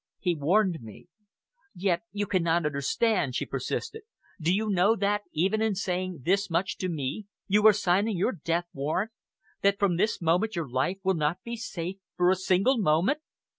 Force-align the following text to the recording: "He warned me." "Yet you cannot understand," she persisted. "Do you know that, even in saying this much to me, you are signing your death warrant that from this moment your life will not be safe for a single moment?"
"He 0.17 0.33
warned 0.33 0.81
me." 0.81 1.09
"Yet 1.75 2.01
you 2.11 2.25
cannot 2.25 2.65
understand," 2.65 3.35
she 3.35 3.45
persisted. 3.45 4.01
"Do 4.41 4.51
you 4.51 4.67
know 4.71 4.95
that, 4.95 5.21
even 5.31 5.61
in 5.61 5.75
saying 5.75 6.21
this 6.23 6.49
much 6.49 6.75
to 6.77 6.89
me, 6.89 7.27
you 7.45 7.67
are 7.67 7.73
signing 7.73 8.17
your 8.17 8.31
death 8.31 8.65
warrant 8.73 9.11
that 9.61 9.77
from 9.77 9.97
this 9.97 10.19
moment 10.19 10.55
your 10.55 10.67
life 10.67 10.97
will 11.03 11.13
not 11.13 11.43
be 11.43 11.55
safe 11.55 11.97
for 12.17 12.31
a 12.31 12.35
single 12.35 12.79
moment?" 12.79 13.19